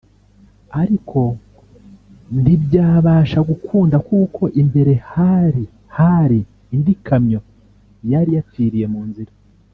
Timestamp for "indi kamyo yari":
6.75-8.31